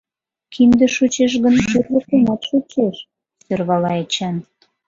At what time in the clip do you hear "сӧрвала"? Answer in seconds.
3.43-3.91